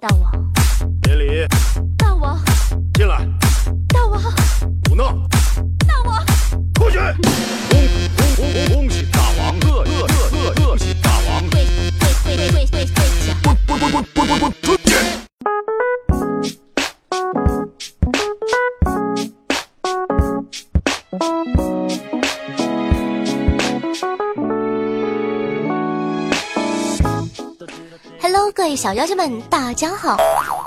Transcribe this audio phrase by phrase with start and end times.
[0.00, 0.52] 大王，
[1.02, 1.44] 别理，
[28.88, 30.16] 小妖精们，大家好。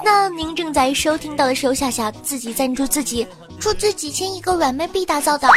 [0.06, 3.26] 那您正在收听到的是由夏夏自己赞助自己
[3.60, 5.50] 出资几千亿个软妹币打造的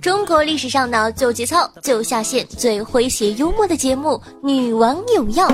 [0.00, 4.10] 中国历史上的最有节操、最有下限、最诙谐幽默的节目
[4.46, 5.48] 《女王有药》。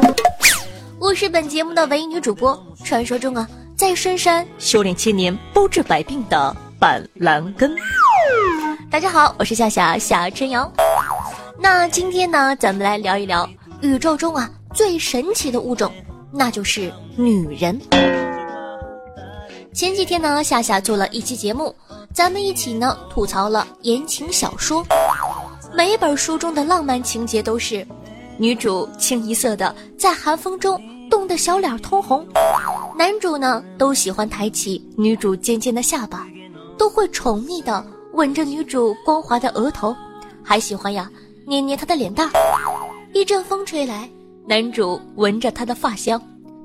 [0.99, 7.74] 我是本节目的唯一女主播，传说中啊，在深山修炼千年、包治百病的板蓝根。
[8.91, 10.71] 大家好，我是夏夏夏春瑶。
[11.59, 13.49] 那今天呢，咱们来聊一聊
[13.80, 15.91] 宇宙中啊最神奇的物种，
[16.33, 17.79] 那就是女人。
[19.73, 21.74] 前几天呢，夏夏做了一期节目，
[22.13, 24.85] 咱们一起呢吐槽了言情小说。
[25.73, 27.87] 每一本书中的浪漫情节都是，
[28.37, 32.27] 女主清一色的在寒风中冻得小脸通红，
[32.96, 36.27] 男主呢都喜欢抬起女主尖尖的下巴，
[36.77, 39.95] 都会宠溺的吻着女主光滑的额头，
[40.43, 41.09] 还喜欢呀
[41.46, 42.33] 捏捏她的脸蛋儿。
[43.12, 44.10] 一阵风吹来，
[44.46, 46.21] 男主闻着她的发香，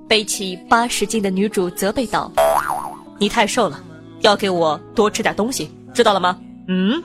[0.08, 2.32] 背起八十斤的女主责备道。
[3.18, 3.80] 你太瘦了，
[4.22, 6.38] 要给我多吃点东西，知道了吗？
[6.68, 7.02] 嗯。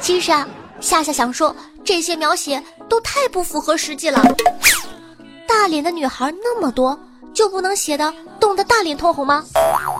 [0.00, 0.46] 其实啊，
[0.80, 4.22] 夏夏想说，这些描写都太不符合实际了。
[5.48, 6.98] 大脸的女孩那么多，
[7.32, 9.44] 就不能写的冻得大脸通红吗？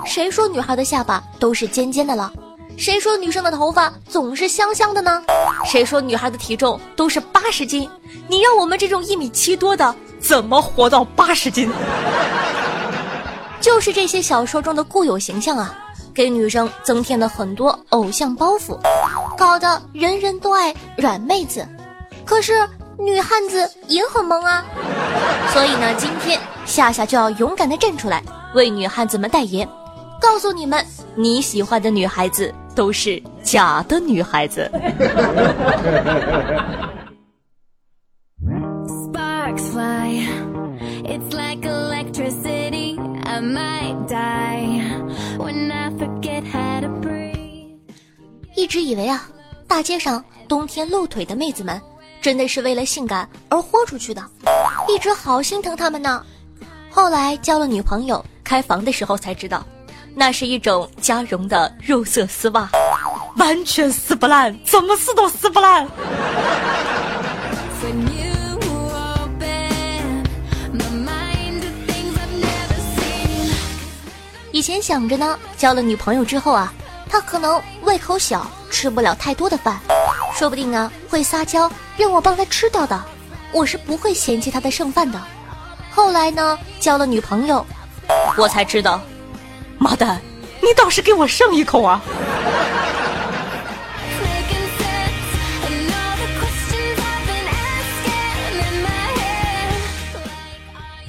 [0.06, 2.32] 谁说女孩的下巴都是尖尖的了？
[2.76, 5.22] 谁说女生的头发总是香香的呢？
[5.64, 7.88] 谁说女孩的体重都是八十斤？
[8.28, 11.70] 你让我们这种一米七多的怎么活到八十斤？
[13.60, 15.74] 就是这些小说中的固有形象啊，
[16.12, 18.78] 给女生增添了很多偶像包袱，
[19.38, 21.66] 搞得人人都爱软妹子。
[22.24, 22.68] 可是
[22.98, 24.64] 女汉子也很萌啊，
[25.52, 28.22] 所以呢，今天夏夏就要勇敢的站出来，
[28.54, 29.68] 为女汉子们代言，
[30.20, 30.84] 告诉你们，
[31.14, 34.70] 你喜欢的女孩子都是假的女孩子。
[38.86, 40.26] Sparks fly.
[41.04, 42.98] It's like electricity.
[43.24, 44.80] I might die
[45.38, 47.78] when I forget how to breathe.
[48.56, 49.28] 一直以为啊，
[49.66, 51.80] 大街上冬天露腿的妹子们，
[52.20, 54.22] 真的是为了性感而豁出去的，
[54.88, 56.24] 一直好心疼她们呢。
[56.90, 59.64] 后来交了女朋友，开房的时候才知道，
[60.14, 62.68] 那是一种加绒的肉色丝袜，
[63.36, 65.86] 完全撕不烂，怎么撕都撕不烂。
[74.52, 76.72] 以前想着呢，交了女朋友之后啊，
[77.10, 79.80] 她可能胃口小，吃不了太多的饭，
[80.32, 83.04] 说不定啊会撒娇让我帮她吃掉的，
[83.52, 85.20] 我是不会嫌弃她的剩饭的。
[85.90, 87.66] 后来呢，交了女朋友，
[88.38, 89.00] 我才知道，
[89.84, 90.18] 妈蛋，
[90.62, 92.00] 你倒是给我剩一口啊！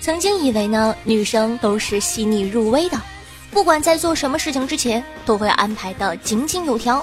[0.01, 3.01] 曾经以为呢，女生都是细腻入微的，
[3.49, 7.01] 不管在做什么事情之前，都会安排的井井有条。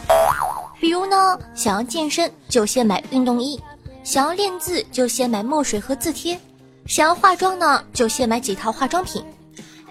[0.78, 3.58] 比如呢，想要健身就先买运动衣，
[4.04, 6.38] 想要练字就先买墨水和字帖，
[6.84, 9.24] 想要化妆呢就先买几套化妆品。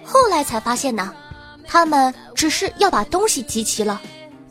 [0.04, 1.12] 后来才发现呢，
[1.72, 4.02] 他们只是要把东西集齐了，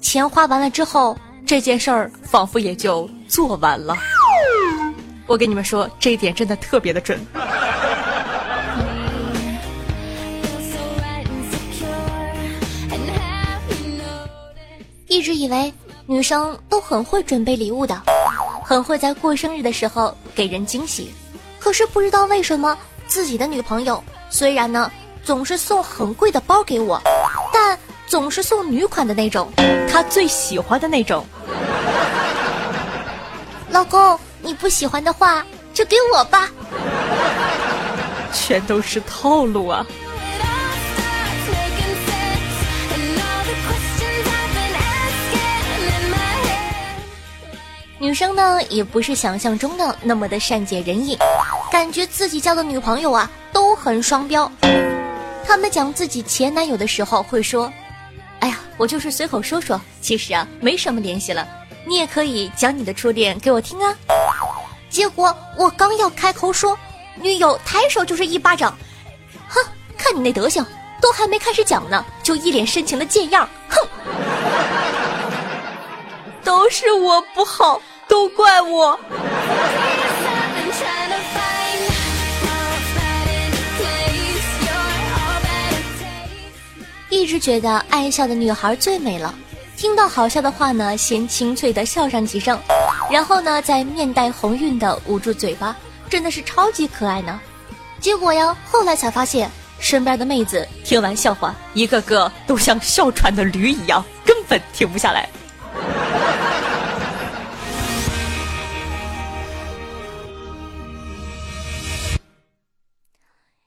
[0.01, 1.15] 钱花完了之后，
[1.45, 3.95] 这件事儿仿佛也就做完了。
[5.27, 7.21] 我跟你们说，这一点真的特别的准。
[15.07, 15.71] 一直以为
[16.07, 18.01] 女生都很会准备礼物的，
[18.65, 21.13] 很会在过生日的时候给人惊喜。
[21.59, 24.91] 可是不知道为什么，自己的女朋友虽然呢
[25.25, 27.01] 总是送很贵的包给我，
[27.53, 29.51] 但总是送女款的那种，
[29.91, 31.25] 他最喜欢的那种。
[33.71, 36.49] 老公，你不喜欢的话就给我吧。
[38.33, 39.87] 全都是套路啊.
[47.99, 51.19] 女生呢，也不是想象中的那么的善解人意，
[51.71, 54.51] 感觉自己交的女朋友啊都很双标。
[55.51, 57.73] 他们讲自己前男友的时候会说
[58.39, 61.45] ：“哎呀，我就是随口说说，其实啊没什么联系了。
[61.85, 63.93] 你也可以讲你的初恋给我听啊。”
[64.89, 66.79] 结果我刚要开口说，
[67.17, 68.79] 女友抬手就是一巴掌，
[69.49, 69.61] 哼，
[69.99, 70.65] 看你那德行，
[71.01, 73.89] 都还没开始讲呢，就一脸深情的贱样，哼！
[76.45, 78.97] 都是我不好，都怪我。
[87.11, 89.35] 一直觉得爱笑的女孩最美了。
[89.77, 92.59] 听到好笑的话呢，先清脆的笑上几声，
[93.11, 95.77] 然后呢，再面带红晕的捂住嘴巴，
[96.09, 97.41] 真的是超级可爱呢。
[97.99, 105.29] 结果呀，后来才发现，身边的妹子听完笑话，一个个都像哮喘的驴一样，根本停不下来。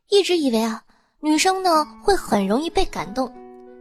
[0.10, 0.83] 一直以为啊，
[1.24, 3.32] 女生呢会很容易被感动，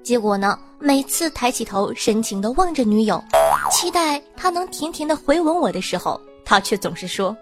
[0.04, 3.20] 结果呢，每次抬起头，深情的望着女友，
[3.68, 7.36] 期待她能甜甜的回吻我的时候，她却总是说：“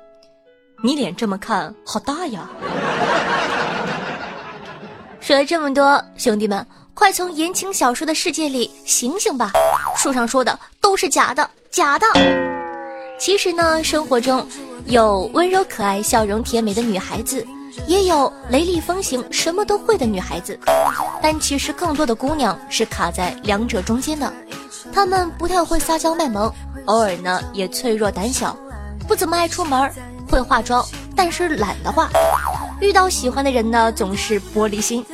[0.82, 2.49] 你脸这么看好大呀。
[5.20, 9.52] ”说了这么多，兄弟们，快从言情小说的世界里醒醒吧！
[9.99, 12.06] 书上说的都是假的，假的。
[13.19, 14.43] 其实呢，生活中
[14.87, 17.47] 有温柔可爱、笑容甜美的女孩子，
[17.87, 20.58] 也有雷厉风行、什么都会的女孩子。
[21.22, 24.32] 但其实更多的姑娘是卡在两者中间的，
[24.93, 26.52] 她们不太会撒娇卖萌，
[26.87, 28.56] 偶尔呢也脆弱胆小，
[29.06, 29.90] 不怎么爱出门，
[30.28, 30.84] 会化妆，
[31.14, 32.08] 但是懒得化。
[32.81, 35.05] 遇到喜欢的人呢，总是玻璃心，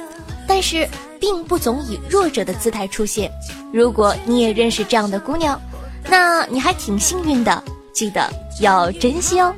[0.46, 0.88] 但是
[1.18, 3.30] 并不总以弱者的姿态出现。
[3.72, 5.60] 如果你也认识这样的姑娘，
[6.08, 7.62] 那你还挺幸运的，
[7.92, 8.30] 记得
[8.60, 9.52] 要珍惜哦。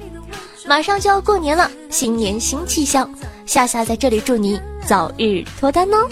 [0.69, 3.11] 马上就要过年了，新年新气象，
[3.47, 6.07] 夏夏在这里祝你早日脱单哦。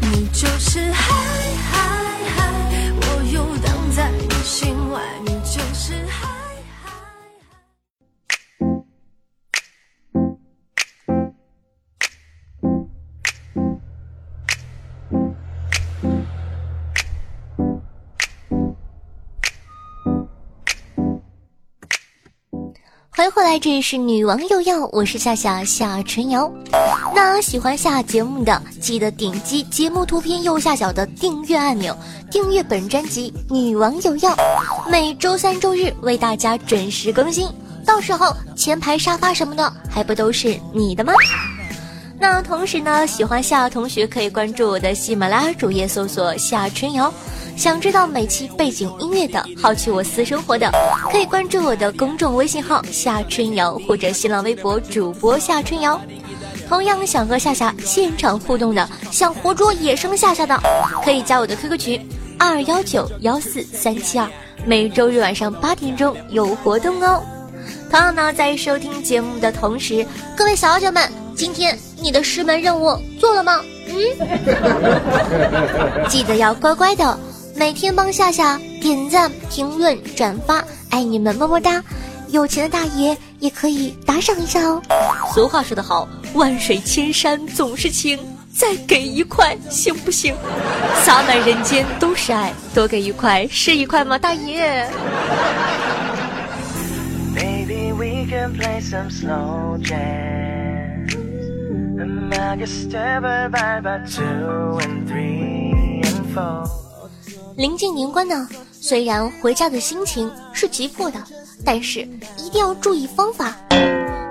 [0.00, 0.46] 你就
[23.22, 26.52] 欢迎回来，这里是女王又要，我是夏夏夏春瑶。
[27.14, 31.96] 那喜欢夏节目的，记得点击节目图片右下角的订阅按钮，
[32.32, 34.34] 订阅本专辑《女王又要》，
[34.90, 37.48] 每周三、周日为大家准时更新。
[37.86, 41.12] 到时候前排沙发什么的，还不都是你的吗？
[42.22, 47.12] 那同时呢，喜欢夏同学可以关注我的喜马拉雅主页，搜索夏春瑶。
[47.56, 50.70] 想知道每期背景音乐的，好奇我私生活的，
[51.10, 56.00] 可以关注我的公众微信号夏春瑶或者新浪微博主播夏春瑶。
[56.68, 60.56] 同样想和夏夏现场互动的，想活捉野生夏夏的，
[61.04, 62.08] 可以加我的 QQ 群
[62.38, 64.30] 二幺九幺四三七二，
[64.64, 67.20] 每周日晚上八点钟有活动哦。
[67.90, 71.02] 同样呢，在收听节目的同时，各位小姐们，
[71.34, 73.60] 今天你的师门任务做了吗？
[73.86, 73.94] 嗯，
[76.10, 77.18] 记得要乖乖的，
[77.54, 81.82] 每天帮夏夏点赞、评论、转发，爱你们么么哒！
[82.28, 84.82] 有钱的大爷也可以打赏一下哦。
[85.34, 88.18] 俗话说得好，万水千山总是情，
[88.52, 90.34] 再给一块行不行？
[91.04, 94.88] 洒满人间都是爱，多给一块是一块吗，大爷
[97.36, 100.51] ？Maybe we can play some slow jazz.
[107.56, 111.18] 临近年关呢，虽然回家的心情是急迫的，
[111.64, 112.00] 但是
[112.38, 113.54] 一定要注意方法，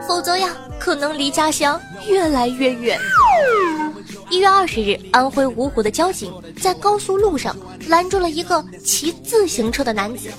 [0.08, 3.00] 否则呀，可能离家乡越来越远。
[4.31, 7.53] 一月二十日，安徽芜湖的交警在高速路上
[7.89, 10.29] 拦住了一个骑自行车的男子，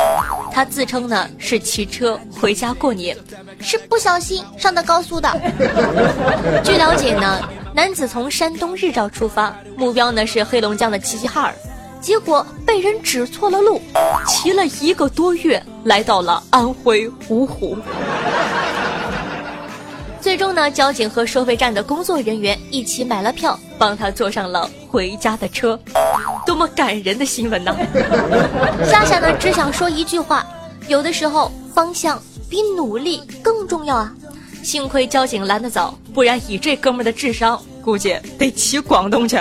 [0.51, 3.15] 他自称呢是骑车回家过年，
[3.61, 5.31] 是不小心上的高速的。
[6.65, 11.55] 据了解呢，男子从山东日照出发，目标呢是黑龙江的齐齐哈尔。
[12.01, 13.79] 结果被人指错了路，
[14.27, 17.77] 骑了一个多月，来到了安徽芜湖。
[20.33, 25.79] 最终呢，交警和收费站的工作人员一起买了票，帮他坐上了回家的车。
[26.47, 27.77] 多么感人的新闻呢！
[28.89, 30.43] 夏夏呢，只想说一句话：
[30.89, 34.15] 有的时候方向比努力更重要啊！
[34.63, 39.39] 幸亏交警拦得早，不然以这哥们儿的智商，估计得骑广东去。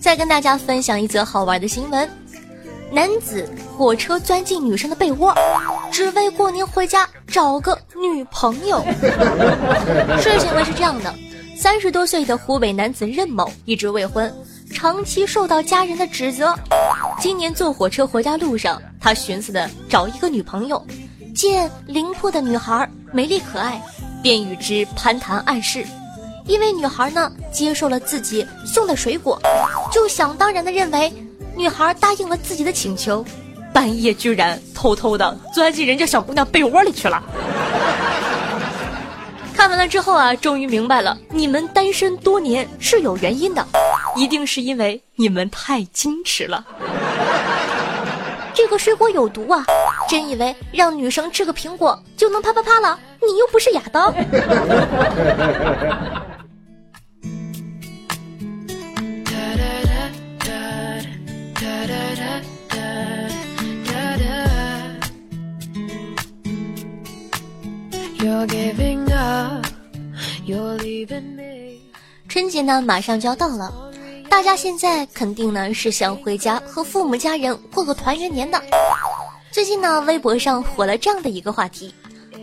[0.00, 2.08] 再跟大家分享一则好玩的新闻：
[2.90, 5.34] 男子火车钻进女生的被窝，
[5.92, 8.82] 只为过年回家找个女朋友。
[10.18, 11.14] 事情呢是这样的：
[11.56, 14.32] 三十多岁的湖北男子任某一直未婚，
[14.72, 16.54] 长期受到家人的指责。
[17.20, 20.82] 今年坐火车回家路上，他寻思的找一个女朋友，
[21.34, 23.82] 见邻铺的女孩美丽可爱，
[24.22, 25.84] 便与之攀谈暗示。
[26.46, 29.38] 因为女孩呢接受了自己送的水果，
[29.92, 31.12] 就想当然的认为
[31.58, 33.24] 女孩答应了自己的请求，
[33.74, 37.20] 半夜居然偷偷的钻进人家小姑娘被窝里去了。
[39.56, 43.66] 看完了之后啊，终于明白了，你们单身多年是有原因的，
[44.14, 46.64] 一定是因为你们太矜持了。
[48.54, 49.64] 这个水果有毒啊！
[50.08, 52.96] 真以为让女生吃个苹果就能啪啪啪了？
[53.20, 54.14] 你又不是亚当。
[72.28, 73.72] 春节呢，马上就要到了，
[74.28, 78.62] 大家现在肯定呢是想回家和父母家人过个团圆年的。
[79.50, 81.94] 最近呢，微博上火了这样的一个话题：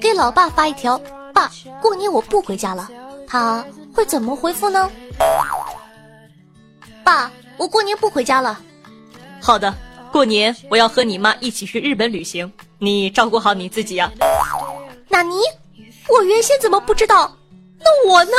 [0.01, 0.99] 给老爸发一条
[1.33, 1.51] “爸，
[1.81, 2.89] 过年我不回家了”，
[3.27, 3.63] 他
[3.93, 4.89] 会怎么回复呢？
[7.03, 8.59] 爸，我过年不回家了。
[9.39, 9.73] 好的，
[10.11, 14.11] 过年我要和你妈一起去日本旅行，你照顾好你自己呀。
[15.07, 15.35] 纳尼？
[16.07, 17.35] 我原先怎么不知道？
[17.79, 18.31] 那我呢？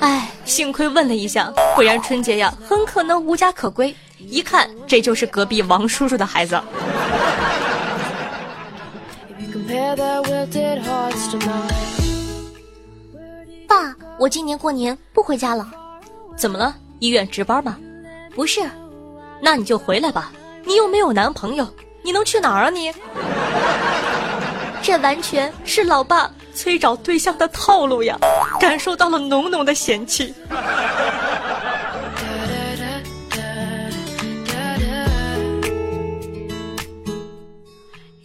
[0.00, 3.94] 哎，幸亏问了一下，不然春节呀很可能无家可归。
[4.18, 6.60] 一看，这就是隔壁王叔叔的孩子。
[13.66, 15.66] 爸，我今年过年不回家了。
[16.36, 16.74] 怎么了？
[17.00, 17.76] 医院值班吗？
[18.34, 18.60] 不是。
[19.40, 20.32] 那你就回来吧。
[20.64, 21.68] 你又没有男朋友，
[22.02, 22.90] 你能去哪儿啊你？
[24.84, 28.18] 这完全是老爸催找对象的套路呀！
[28.60, 30.34] 感受到了浓浓的嫌弃。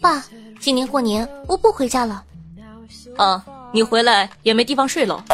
[0.02, 0.22] 爸，
[0.60, 2.22] 今年过年我不回家了。
[3.16, 5.24] 啊，你回来也没地方睡了。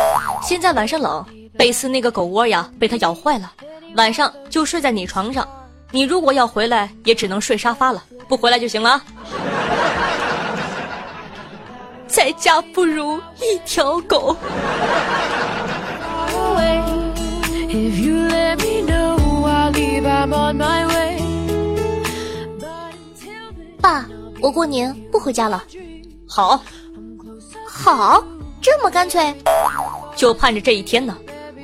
[0.44, 1.26] 现在晚上冷，
[1.58, 3.52] 贝斯那个狗窝呀被它咬坏了，
[3.96, 5.44] 晚上就睡在你床上。
[5.90, 9.02] 你如果要回来，也只能睡沙发了，不回来就行了。
[12.06, 14.36] 在家不如一条狗。
[23.80, 24.06] 爸，
[24.40, 25.62] 我过年不回家了。
[26.28, 26.60] 好，
[27.66, 28.24] 好，
[28.62, 29.34] 这么干脆，
[30.14, 31.16] 就盼着这一天呢。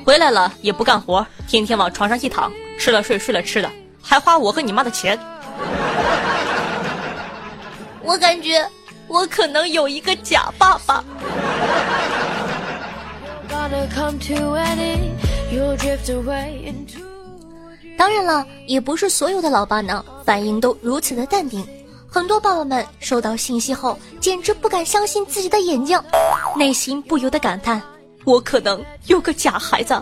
[0.05, 3.71] 回来了也不干活，天天往床上一躺，吃了睡，睡了吃的，
[4.01, 5.17] 还花我和你妈的钱。
[8.03, 8.65] 我感觉。
[9.13, 11.03] 我可能有一个假爸爸。
[17.95, 21.63] 当然了，也不是所有的老爸呢反应都如此的淡定。
[22.09, 26.01] 很多爸爸们收到信息后，简直不敢相信自己的眼睛，
[26.55, 27.79] 内心不由得感叹：
[28.25, 29.93] 我可能有个假孩子。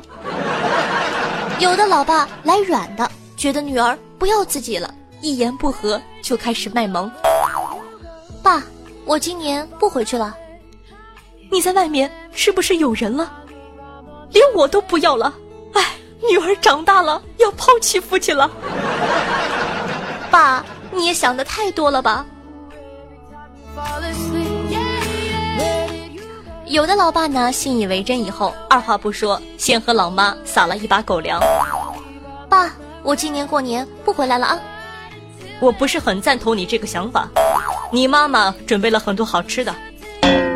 [1.60, 7.12] 有的老爸来软的，觉得女儿不要自己了，一言不合就开始卖萌。
[8.41, 8.63] 爸。
[9.05, 10.36] 我今年不回去了。
[11.51, 13.31] 你在外面是不是有人了？
[14.31, 15.34] 连我都不要了。
[15.74, 15.86] 哎，
[16.29, 18.50] 女儿长大了，要抛弃父亲了。
[20.29, 22.25] 爸，你也想的太多了吧？
[26.65, 31.41] 有的老爸呢，信以为真以后，二话不说，先和老妈撒了一把狗粮。
[32.48, 32.72] 爸，
[33.03, 34.60] 我今年过年不回来了啊。
[35.60, 37.27] 我不是很赞同你这个想法。
[37.93, 39.75] 你妈妈准备了很多好吃的，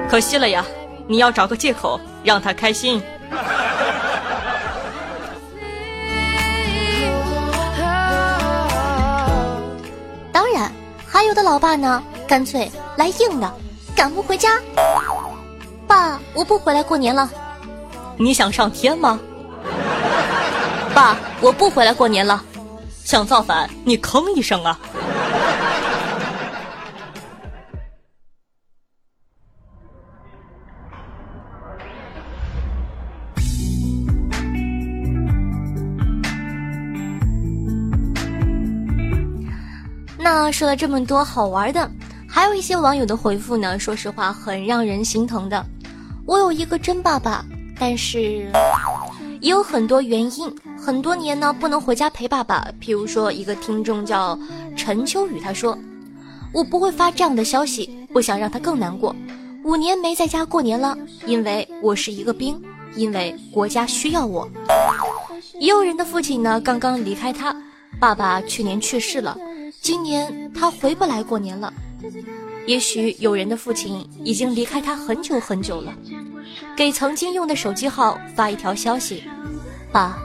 [0.10, 0.64] 可惜了呀！
[1.06, 3.02] 你要找个借口让她开心。
[10.32, 10.72] 当然，
[11.06, 13.54] 还有的老爸呢，干脆来硬的，
[13.94, 14.58] 赶不回家。
[15.86, 17.30] 爸，我不回来过年了。
[18.18, 19.20] 你想上天吗？
[20.94, 22.42] 爸，我不回来过年了。
[23.04, 24.80] 想造反，你吭一声啊！
[40.26, 41.88] 那说了这么多好玩的，
[42.28, 45.64] 还有一些网友的回复呢，说实话很让人心疼的。
[46.26, 47.46] 我有一个真爸爸，
[47.80, 48.52] 但是
[49.40, 50.52] 也有很多原因，
[50.84, 52.68] 很多年呢不能回家陪爸爸。
[52.82, 54.36] 譬如说，一个听众叫
[54.76, 55.78] 陈秋雨，他说
[56.52, 59.16] ：“我不会发这样的消息，不想让他更难过。
[59.64, 62.60] 五年没在家过年了，因为我是一个兵，
[62.96, 64.50] 因为国家需要我。”
[65.62, 67.56] 也有人的父亲呢刚刚离开他，
[68.00, 69.38] 爸爸去年去世了。
[69.86, 71.72] 今年他回不来过年了。
[72.66, 75.94] 也许有人的父亲已经离开他很久很久了，
[76.76, 79.24] 给曾经用的手机号发一条消息
[79.94, 80.18] ：“爸，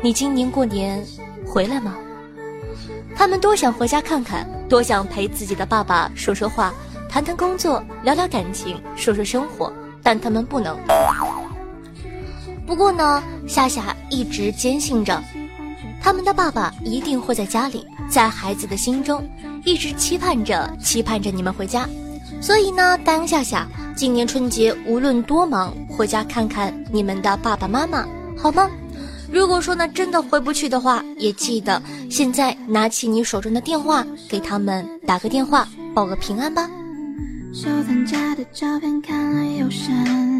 [0.00, 1.04] 你今年过年
[1.44, 1.96] 回来吗？”
[3.16, 6.72] 他们多想回家看看，多想陪自己的爸爸说说话，
[7.08, 10.78] 谈谈工作，聊聊感情，说说生活，但他们不能。
[12.64, 15.20] 不过呢，夏夏一直坚信着，
[16.00, 19.22] 他们的爸爸一定会在家里，在孩子的心中。
[19.64, 21.86] 一直期盼着，期盼着你们回家，
[22.40, 28.70] 所以呢，答应夏夏，今年春节无论多忙，回家看看你们的爸爸妈妈，好吗？
[29.30, 36.70] 如果说呢真的回不去的话，也记得现在拿起你手中的电话，给他们打个电话，报个平安吧。
[37.52, 40.37] 收藏家的照片看了又删，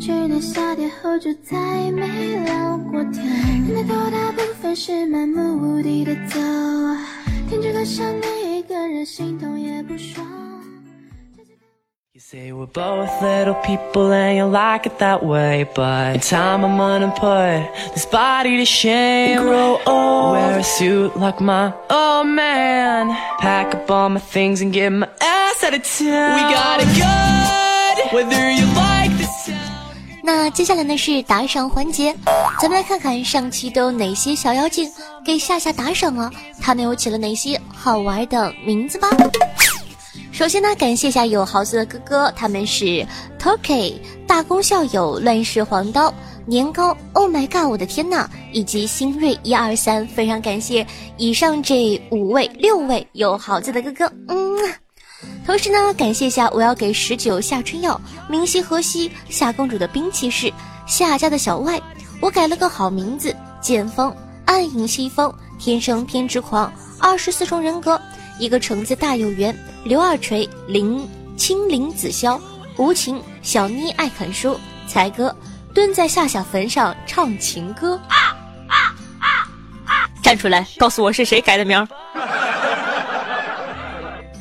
[0.00, 1.56] 去年夏天后就再
[1.92, 3.22] 没聊过天，
[3.68, 6.38] 那头大部分是漫无目的的走。
[7.48, 10.26] 停止的想你一个人，心痛也不爽。
[12.12, 16.64] You say we're both little people and you like it that way, but in time
[16.64, 19.42] I'm gonna put this body to shame.
[19.42, 23.16] Grow old, wear a suit like my old man.
[23.38, 26.34] Pack up all my things and get my ass out of town.
[26.36, 28.93] We got it good, whether you like the sound.
[30.25, 32.11] 那接下来呢是打赏环节，
[32.59, 34.91] 咱们来看看上期都有哪些小妖精
[35.23, 39.07] 给夏夏打赏了，他们又起了哪些好玩的名字吧。
[40.31, 43.05] 首先呢，感谢一下有豪子的哥哥，他们是
[43.39, 46.11] Turkey 大功校友乱世黄刀
[46.47, 50.85] 年糕，Oh my god，我的天呐，以及新锐一二三，非常感谢
[51.17, 54.57] 以上这五位六位有豪子的哥哥，嗯。
[55.45, 60.51] 同时呢，感谢一下我要给十九夏春药、明夕河西、夏公主的兵器是
[60.87, 61.79] 夏家的小外，
[62.19, 64.11] 我改了个好名字：剑锋、
[64.45, 68.01] 暗影西风、天生偏执狂、二十四重人格、
[68.39, 72.39] 一个橙子大有缘、刘二锤、林青林子潇、
[72.77, 75.35] 无情、小妮爱啃书、才哥
[75.75, 77.99] 蹲在夏夏坟上唱情歌。
[80.23, 81.87] 站出来，告诉我是谁改的名儿。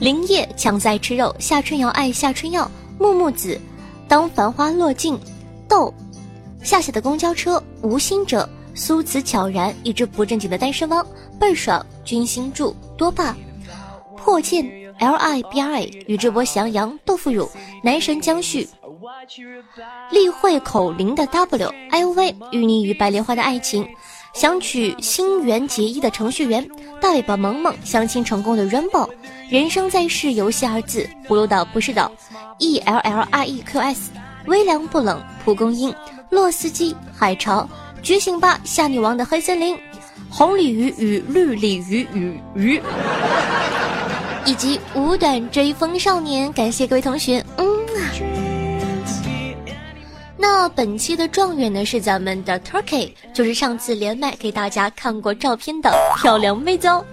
[0.05, 3.59] 林叶强在吃肉，夏春瑶爱夏春药，木木子，
[4.07, 5.19] 当繁花落尽，
[5.67, 5.95] 豆，
[6.63, 11.07] 夏夏的公交车，无心者，苏子悄然，一只不正经的单身汪，
[11.41, 13.35] 倍爽，君心柱，多霸，
[14.15, 14.63] 破剑
[14.99, 17.51] ，L I B R A，宇智波翔阳，豆腐乳，
[17.83, 18.69] 男神江旭，
[20.11, 23.89] 例会口令的 W I O V，与你与白莲花的爱情。
[24.35, 26.69] 想娶心猿结衣的程序员，
[27.01, 29.09] 大尾巴萌萌相亲成功的 Rainbow，
[29.55, 32.11] 人生在世游戏二字，葫芦岛不是岛
[32.59, 34.11] ，E L L R E Q S，
[34.47, 35.95] 微凉不冷，蒲公英，
[36.29, 37.69] 洛斯基，海潮，
[38.03, 39.79] 觉醒吧夏女王的黑森林，
[40.29, 42.83] 红鲤鱼与绿鲤鱼与鱼，
[44.45, 47.65] 以及五短追风少年，感谢各位同学，嗯。
[47.95, 48.11] 啊。
[50.37, 57.05] 那本期的状元呢是咱们的 Turkey，就是上次连麦给大家看过照片的漂亮妹子哦。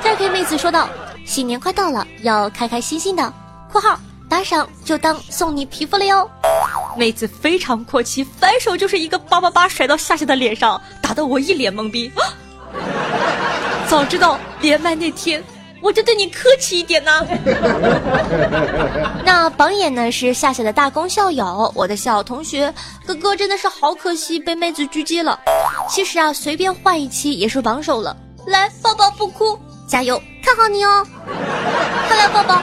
[0.00, 0.88] Turkey 妹子说道
[1.24, 3.32] ：“新年快到了，要开开心心的。
[3.70, 6.28] ”（括号打赏就当送你皮肤了哟。）
[6.96, 12.12] 妹子非常阔气，反手就是一个八八八甩到夏夏的脸上，打得我一脸懵逼。
[13.88, 15.42] 早知道连麦那天。
[15.82, 17.10] 我就对你客气一点呢。
[19.22, 22.72] 那榜眼呢是夏夏的大功校友，我的小同学
[23.04, 25.38] 哥哥真的是好可惜，被妹子狙击了。
[25.86, 28.16] 其实啊，随便换一期也是榜首了。
[28.46, 31.06] 来，抱抱不哭，加油，看好你哦。
[32.08, 32.62] 快来抱抱。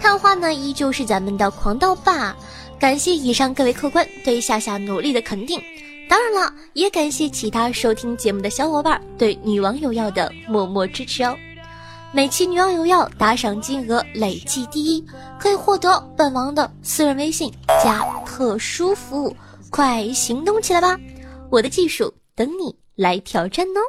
[0.00, 2.34] 看花呢依旧是咱们的狂刀霸，
[2.78, 5.62] 感谢以上各位客官对夏夏努力的肯定。
[6.08, 11.36] 当然了，也感谢其他收听节目的小伙伴对女王有药的默默支持哦。
[12.12, 15.02] 每期女王有药打赏金额累计第一，
[15.38, 17.50] 可以获得本王的私人微信
[17.82, 19.34] 加特殊服务，
[19.70, 20.98] 快行动起来吧！
[21.48, 23.80] 我的技术等你来挑战哦。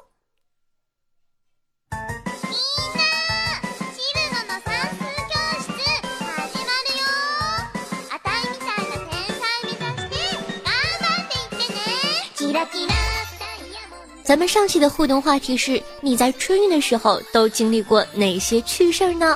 [14.23, 19.35] 咱们上期的互动话题是：你在春运的时候都经历过哪些趣事儿呢？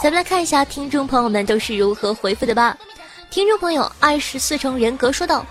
[0.00, 2.76] 咱们来看一下听众朋友们都是如何回复的吧。
[3.30, 5.44] 听众朋友二十四重人格说道：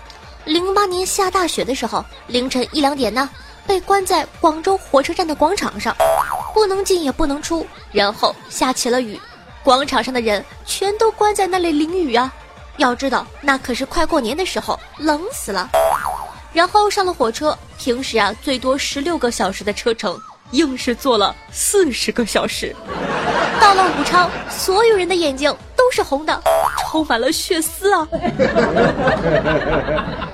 [0.46, 3.28] 零八年下大雪的时候，凌晨一两点呢，
[3.66, 5.94] 被关在广州火车站的广场上，
[6.54, 9.20] 不能进也不能出，然后下起了雨，
[9.62, 12.32] 广场上的人全都关在那里淋雨啊。
[12.78, 15.68] 要知道，那可是快过年的时候，冷死了。
[16.58, 22.74] 然后上了火车，平时啊最多十六个小时的车程，硬是坐了四十个小时。
[23.62, 26.42] 到了武昌，所有人的眼睛都是红的，
[26.80, 28.08] 充满了血丝啊！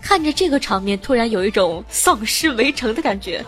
[0.00, 3.44] 看着这个场面，突然有一种丧尸围城的感觉。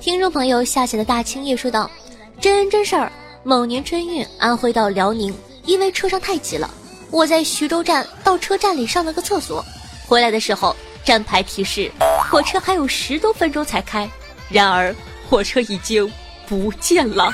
[0.00, 1.90] 听众朋友夏夏的大青叶说道
[2.40, 3.10] ：“真人真事儿，
[3.44, 6.70] 某年春运，安徽到辽宁，因为车上太挤了，
[7.10, 9.64] 我在徐州站到车站里上了个厕所，
[10.06, 11.90] 回来的时候站牌提示
[12.30, 14.08] 火车还有十多分钟才开，
[14.48, 14.94] 然而
[15.28, 16.08] 火车已经
[16.46, 17.32] 不见了。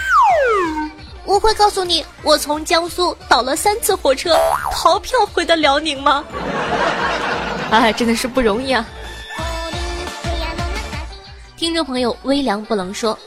[1.26, 4.34] 我会告诉你，我从江苏倒了三次火车，
[4.72, 6.24] 逃票回的辽宁吗？
[7.70, 8.88] 哎， 真的是不容易啊！”
[11.54, 13.18] 听众朋友微凉不能说：“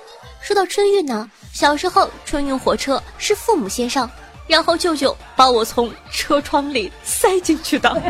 [0.41, 4.09] 说到春运呢，小时候春运火车是父母先上，
[4.47, 7.89] 然后舅舅把我从车窗里塞进去的。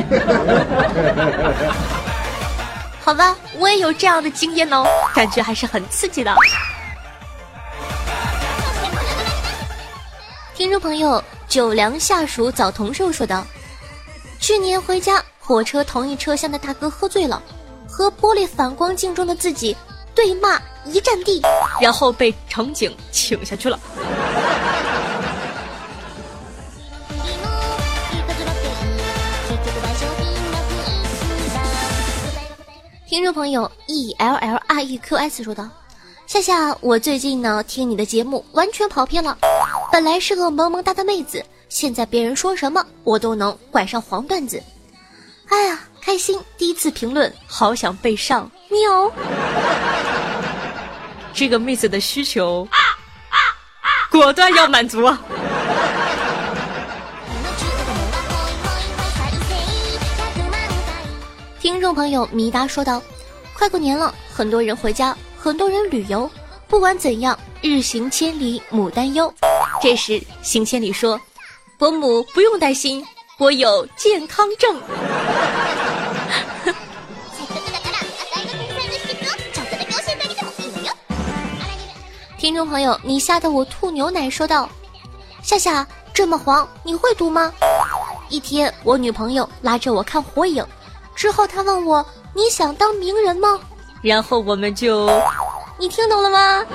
[3.03, 6.33] 好吧，我也有这样的经验哦，感觉还是很刺激的。”
[10.55, 13.43] 听众朋友九良下属早同寿说道
[14.39, 17.41] ：“去年回家，火车同一车厢的大哥喝醉了，
[17.89, 19.75] 和玻璃反光镜中的自己。”
[20.13, 21.41] 对骂一站地，
[21.79, 23.79] 然后被乘警请下去了。
[33.07, 35.67] 听众朋友 e l l r e q s 说道
[36.25, 39.37] ：“夏夏，我最近呢听你的节目完全跑偏了，
[39.91, 44.63] 本来是个萌萌哒的妹子，现在别人说什么我都能拐上黄段子。
[45.49, 46.39] 哎呀，开心！
[46.57, 49.11] 第一次评论，好想被上喵。”
[51.33, 52.67] 这个妹子的需求，
[54.09, 55.09] 果断要满足。
[61.59, 63.01] 听众朋友米达说道
[63.53, 66.29] ：“快过年了，很多人回家，很多人旅游。
[66.67, 69.33] 不管怎样，日行千里母担忧。”
[69.81, 71.19] 这时，行千里说
[71.77, 73.05] ：“伯母不用担心，
[73.37, 74.75] 我有健康证。”
[82.41, 84.67] 听众朋友，你吓得我吐牛奶，说道
[85.45, 87.53] ：“夏夏这么黄，你会读吗？”
[88.29, 90.65] 一天，我女朋友拉着我看火影，
[91.13, 93.59] 之后她问我：“你想当名人吗？”
[94.01, 95.07] 然后我们就，
[95.77, 96.65] 你听懂了吗？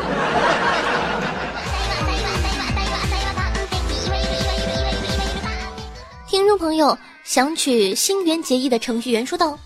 [6.29, 9.59] 听众朋友，想取新垣结衣的程序员说道：“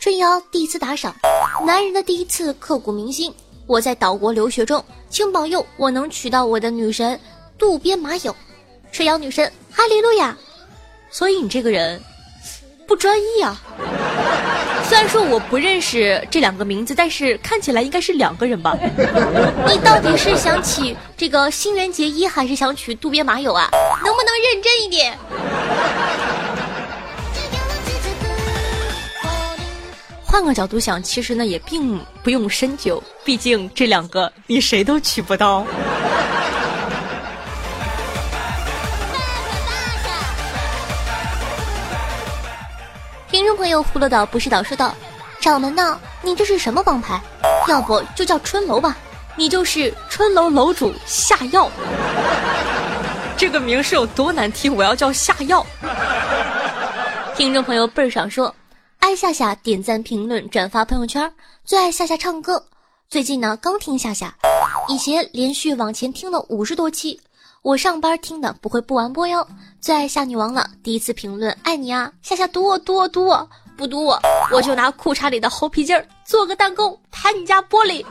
[0.00, 1.14] 春瑶第一次打赏，
[1.66, 3.30] 男人的第一次刻骨铭心。
[3.66, 7.20] 我在岛国留学中。”请保佑我能娶到我的女神
[7.58, 8.34] 渡边麻友，
[8.90, 10.34] 春瑶女神哈利路亚。
[11.10, 12.00] 所以你这个人
[12.86, 13.60] 不专一啊。
[14.88, 18.74] 虽然说我不认识这两个名字，但是看起来应该是两个人吧？
[19.68, 23.68] 你到底是想娶这个新垣结衣，还是想娶渡边麻友啊？
[24.02, 25.18] 能不能认真一点？
[30.32, 35.62] 换个角度想，其实呢也并不用深究，毕竟这两个你谁都娶不到。
[43.30, 44.94] 听众朋友，葫芦岛不是岛说道
[45.38, 46.00] ：“掌门呢？
[46.22, 47.20] 你这是什么帮派？
[47.68, 48.96] 要不就叫春楼吧？
[49.36, 51.70] 你就是春楼楼主下药。
[53.36, 54.74] 这个名是有多难听？
[54.74, 55.66] 我要叫下药。”
[57.36, 58.54] 听众朋友倍儿爽说。
[59.12, 61.30] 爱夏夏点赞、评论、转发朋友圈，
[61.66, 62.64] 最爱夏夏唱歌。
[63.10, 64.34] 最近呢，刚听夏夏，
[64.88, 67.20] 以前连续往前听了五十多期，
[67.60, 69.46] 我上班听的不会不完播哟。
[69.82, 73.46] 最爱夏女王了，第一次评论爱你啊，夏夏读我读我读我，
[73.76, 74.18] 不读我
[74.50, 78.02] 我就拿裤衩里的猴皮筋儿做个弹弓弹你家玻璃，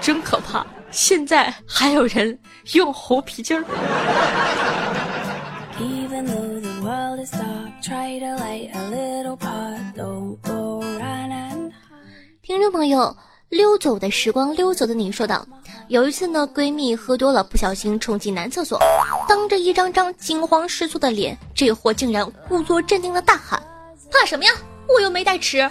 [0.00, 0.66] 真可怕！
[0.90, 2.36] 现在还有人
[2.72, 3.64] 用猴皮筋儿。
[12.40, 13.16] 听众朋友，
[13.48, 15.44] 溜走的时光，溜走的你说道：
[15.88, 18.78] 有一次呢，闺蜜喝多了，不小心冲进男厕所，
[19.28, 23.60] 当着一张张惊慌失措的脸，这货竟然故作镇定的大喊
[24.12, 24.52] ：“怕什么呀？
[24.86, 25.68] 我又没带尺。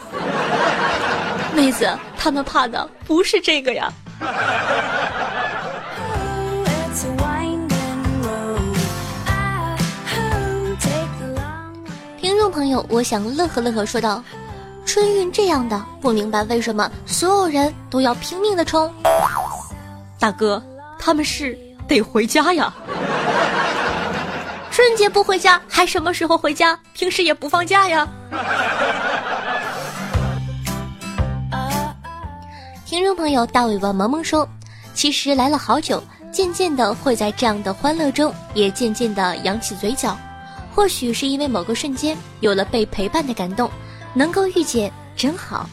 [1.56, 3.89] ”妹子，他们怕的不是这个呀。
[12.62, 14.24] 朋友，我想乐呵乐呵说道
[14.86, 18.93] ：“春运这样的，不明白为什么所有人都要拼命的冲。”
[20.19, 20.62] 大哥，
[21.00, 22.71] 他们是得回家呀。
[24.69, 26.78] 春节不回家，还什么时候回家？
[26.93, 28.08] 平时也不放假呀。
[32.86, 34.47] 听众朋友大尾巴萌萌说，
[34.93, 40.15] 其实来了好久，渐渐的会在这样的欢乐中，也渐渐的扬起嘴角。
[40.73, 43.69] 或许是因为某个瞬间有了被陪伴的感动，
[44.13, 45.69] 能够遇见真好。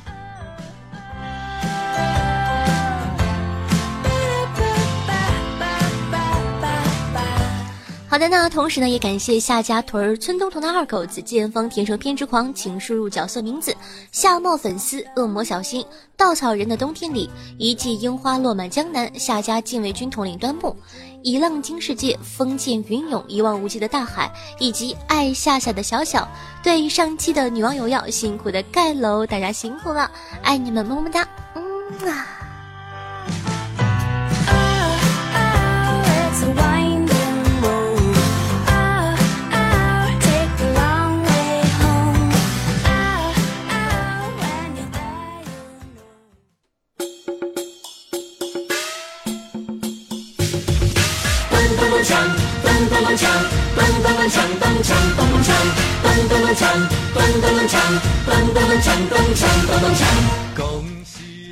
[8.11, 13.77] 好的，那同时呢，也感谢夏家屯儿村东头的二狗子、剑锋天生偏执狂，请输入角色名字。
[14.11, 15.85] 夏末粉丝、恶魔小新、
[16.17, 19.09] 稻草人的冬天里，一季樱花落满江南。
[19.19, 20.75] 夏家禁卫军统领端木，
[21.23, 26.29] 一浪惊世界，风见云涌，一望无际的大海，以及爱夏夏的小小。
[26.63, 30.11] 对上期的女网友要辛苦的盖楼，大家辛苦了，
[30.43, 32.27] 爱你们，么么哒，嗯啊。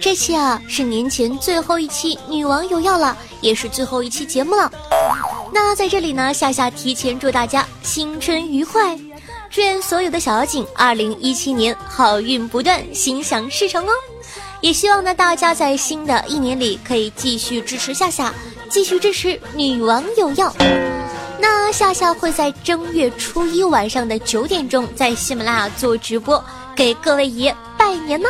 [0.00, 4.70] 这期啊是年前最后一期女王有药了，也是最后一期节目了。
[5.52, 8.96] 那在这里呢，夏夏提前祝大家新春愉快，
[9.50, 13.90] 祝愿所有的小妖精二零一七年好运不断，心想事成哦。
[14.60, 18.32] 也希望呢大家在新的一年里可以继续支持夏夏，
[18.70, 20.54] 继续支持女王有药。
[21.38, 26.42] 那夏夏会在正月初一晚上的九点钟在喜马拉雅做直播，
[26.74, 28.28] 给各位爷拜年呢。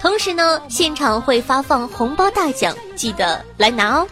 [0.00, 4.06] 同时呢，现场会发放红包大奖，记得来拿哦。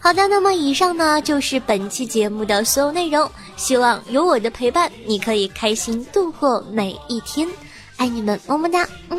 [0.00, 3.30] 好的，那么以上呢就是本期节目的所有内容。
[3.56, 7.46] 希望有我的陪伴，你可以开心度过每一天。
[7.98, 9.18] 爱你们，么么哒，嗯。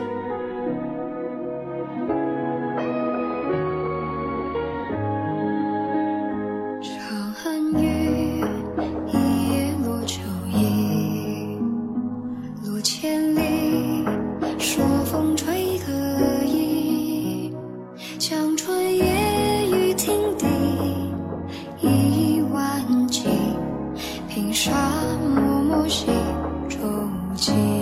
[27.41, 27.80] ti.